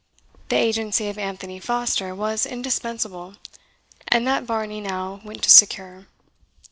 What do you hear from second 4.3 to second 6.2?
Varney now went to secure.